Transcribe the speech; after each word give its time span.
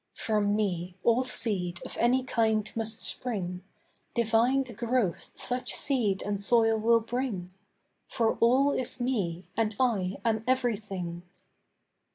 'From 0.15 0.55
Me, 0.55 0.97
all 1.03 1.23
seed, 1.23 1.79
of 1.85 1.95
any 1.99 2.23
kind 2.23 2.71
must 2.75 3.03
spring. 3.03 3.63
Divine 4.15 4.63
the 4.63 4.73
growth 4.73 5.33
such 5.35 5.75
seed 5.75 6.23
and 6.23 6.41
soil 6.41 6.79
will 6.79 7.01
bring. 7.01 7.53
For 8.07 8.33
all 8.39 8.71
is 8.71 8.99
Me, 8.99 9.45
and 9.55 9.75
I 9.79 10.17
am 10.25 10.43
everything. 10.47 11.21